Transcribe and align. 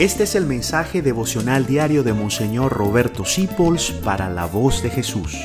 Este 0.00 0.24
es 0.24 0.34
el 0.34 0.46
mensaje 0.46 1.02
devocional 1.02 1.66
diario 1.66 2.02
de 2.02 2.14
Monseñor 2.14 2.72
Roberto 2.72 3.26
Sipols 3.26 3.90
para 3.90 4.30
la 4.30 4.46
voz 4.46 4.82
de 4.82 4.88
Jesús. 4.88 5.36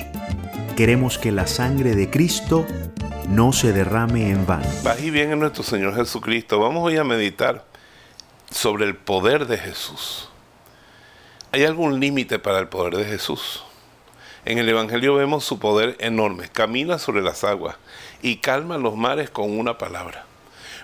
Queremos 0.78 1.18
que 1.18 1.34
la 1.34 1.46
sangre 1.46 1.94
de 1.94 2.10
Cristo 2.10 2.66
no 3.28 3.52
se 3.52 3.74
derrame 3.74 4.30
en 4.30 4.46
vano. 4.46 4.66
Paz 4.82 5.02
y 5.02 5.10
bien 5.10 5.34
en 5.34 5.42
nuestro 5.42 5.62
Señor 5.62 5.94
Jesucristo. 5.94 6.58
Vamos 6.58 6.86
hoy 6.86 6.96
a 6.96 7.04
meditar 7.04 7.66
sobre 8.50 8.86
el 8.86 8.96
poder 8.96 9.46
de 9.46 9.58
Jesús. 9.58 10.30
¿Hay 11.52 11.66
algún 11.66 12.00
límite 12.00 12.40
para 12.40 12.60
el 12.60 12.70
poder 12.70 12.96
de 12.96 13.04
Jesús? 13.04 13.62
En 14.46 14.58
el 14.58 14.70
Evangelio 14.70 15.16
vemos 15.16 15.44
su 15.44 15.60
poder 15.60 15.98
enorme. 16.00 16.48
Camina 16.48 16.98
sobre 16.98 17.22
las 17.22 17.44
aguas 17.44 17.76
y 18.22 18.38
calma 18.38 18.78
los 18.78 18.96
mares 18.96 19.30
con 19.30 19.60
una 19.60 19.78
palabra. 19.78 20.24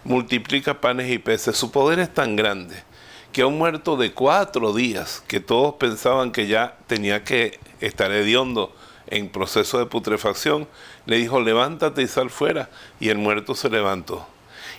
Multiplica 0.03 0.81
panes 0.81 1.09
y 1.09 1.19
peces. 1.19 1.55
Su 1.55 1.71
poder 1.71 1.99
es 1.99 2.13
tan 2.13 2.35
grande 2.35 2.83
que 3.31 3.45
un 3.45 3.57
muerto 3.57 3.95
de 3.95 4.11
cuatro 4.11 4.73
días, 4.73 5.23
que 5.27 5.39
todos 5.39 5.75
pensaban 5.75 6.31
que 6.31 6.47
ya 6.47 6.77
tenía 6.87 7.23
que 7.23 7.59
estar 7.79 8.11
hediondo 8.11 8.75
en 9.07 9.29
proceso 9.29 9.77
de 9.77 9.85
putrefacción, 9.85 10.67
le 11.05 11.17
dijo, 11.17 11.39
levántate 11.39 12.01
y 12.01 12.07
sal 12.07 12.29
fuera, 12.29 12.69
y 12.99 13.09
el 13.09 13.17
muerto 13.17 13.55
se 13.55 13.69
levantó. 13.69 14.27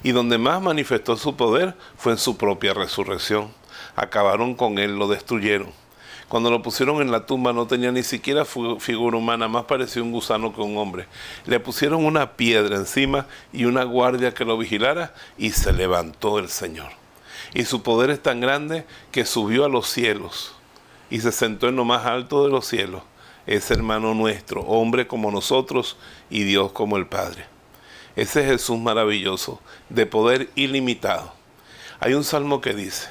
Y 0.02 0.12
donde 0.12 0.38
más 0.38 0.60
manifestó 0.60 1.16
su 1.16 1.36
poder 1.36 1.74
fue 1.96 2.12
en 2.12 2.18
su 2.18 2.36
propia 2.36 2.74
resurrección. 2.74 3.52
Acabaron 3.96 4.54
con 4.54 4.78
él, 4.78 4.96
lo 4.96 5.08
destruyeron. 5.08 5.70
Cuando 6.28 6.50
lo 6.50 6.62
pusieron 6.62 7.02
en 7.02 7.10
la 7.10 7.26
tumba 7.26 7.52
no 7.52 7.66
tenía 7.66 7.92
ni 7.92 8.02
siquiera 8.02 8.44
figura 8.46 9.18
humana, 9.18 9.48
más 9.48 9.64
parecía 9.64 10.02
un 10.02 10.12
gusano 10.12 10.54
que 10.54 10.62
un 10.62 10.78
hombre. 10.78 11.06
Le 11.44 11.60
pusieron 11.60 12.04
una 12.04 12.32
piedra 12.32 12.76
encima 12.76 13.26
y 13.52 13.66
una 13.66 13.84
guardia 13.84 14.32
que 14.32 14.46
lo 14.46 14.56
vigilara 14.56 15.14
y 15.36 15.50
se 15.50 15.72
levantó 15.72 16.38
el 16.38 16.48
Señor 16.48 17.01
y 17.54 17.64
su 17.64 17.82
poder 17.82 18.10
es 18.10 18.22
tan 18.22 18.40
grande 18.40 18.84
que 19.10 19.24
subió 19.24 19.64
a 19.64 19.68
los 19.68 19.88
cielos 19.88 20.54
y 21.10 21.20
se 21.20 21.30
sentó 21.30 21.68
en 21.68 21.76
lo 21.76 21.84
más 21.84 22.06
alto 22.06 22.44
de 22.44 22.50
los 22.50 22.66
cielos. 22.66 23.02
Es 23.46 23.70
hermano 23.70 24.14
nuestro, 24.14 24.62
hombre 24.62 25.06
como 25.06 25.30
nosotros 25.30 25.96
y 26.30 26.44
Dios 26.44 26.72
como 26.72 26.96
el 26.96 27.06
Padre. 27.06 27.44
Ese 28.16 28.44
Jesús 28.44 28.78
maravilloso, 28.78 29.60
de 29.88 30.06
poder 30.06 30.48
ilimitado. 30.54 31.32
Hay 32.00 32.14
un 32.14 32.24
salmo 32.24 32.60
que 32.60 32.72
dice, 32.72 33.08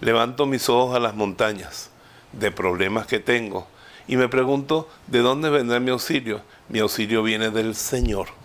levanto 0.00 0.46
mis 0.46 0.68
ojos 0.68 0.96
a 0.96 1.00
las 1.00 1.14
montañas, 1.14 1.90
de 2.32 2.50
problemas 2.50 3.06
que 3.06 3.20
tengo, 3.20 3.66
y 4.06 4.16
me 4.16 4.28
pregunto, 4.28 4.88
¿de 5.06 5.20
dónde 5.20 5.50
vendrá 5.50 5.80
mi 5.80 5.90
auxilio? 5.90 6.42
Mi 6.68 6.80
auxilio 6.80 7.22
viene 7.22 7.50
del 7.50 7.74
Señor. 7.74 8.39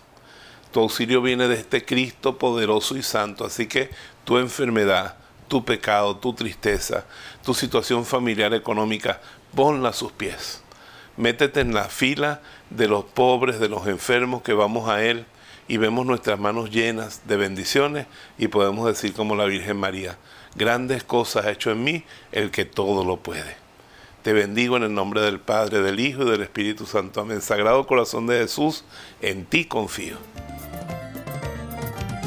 Tu 0.76 0.82
auxilio 0.82 1.22
viene 1.22 1.48
de 1.48 1.54
este 1.54 1.86
Cristo 1.86 2.36
poderoso 2.36 2.98
y 2.98 3.02
santo, 3.02 3.46
así 3.46 3.66
que 3.66 3.88
tu 4.24 4.36
enfermedad, 4.36 5.16
tu 5.48 5.64
pecado, 5.64 6.18
tu 6.18 6.34
tristeza, 6.34 7.06
tu 7.42 7.54
situación 7.54 8.04
familiar 8.04 8.52
económica, 8.52 9.22
ponla 9.54 9.88
a 9.88 9.92
sus 9.94 10.12
pies. 10.12 10.60
Métete 11.16 11.60
en 11.60 11.72
la 11.72 11.84
fila 11.84 12.42
de 12.68 12.88
los 12.88 13.06
pobres, 13.06 13.58
de 13.58 13.70
los 13.70 13.86
enfermos 13.86 14.42
que 14.42 14.52
vamos 14.52 14.86
a 14.90 15.02
Él 15.02 15.24
y 15.66 15.78
vemos 15.78 16.04
nuestras 16.04 16.38
manos 16.38 16.70
llenas 16.70 17.22
de 17.26 17.38
bendiciones 17.38 18.06
y 18.36 18.48
podemos 18.48 18.86
decir 18.86 19.14
como 19.14 19.34
la 19.34 19.46
Virgen 19.46 19.78
María, 19.78 20.18
grandes 20.56 21.04
cosas 21.04 21.46
ha 21.46 21.52
hecho 21.52 21.70
en 21.70 21.84
mí 21.84 22.04
el 22.32 22.50
que 22.50 22.66
todo 22.66 23.02
lo 23.02 23.16
puede. 23.16 23.56
Te 24.22 24.34
bendigo 24.34 24.76
en 24.76 24.82
el 24.82 24.92
nombre 24.92 25.22
del 25.22 25.40
Padre, 25.40 25.80
del 25.80 26.00
Hijo 26.00 26.24
y 26.24 26.30
del 26.30 26.42
Espíritu 26.42 26.84
Santo. 26.84 27.22
Amén. 27.22 27.40
Sagrado 27.40 27.86
corazón 27.86 28.26
de 28.26 28.40
Jesús, 28.40 28.84
en 29.22 29.46
ti 29.46 29.64
confío. 29.64 30.18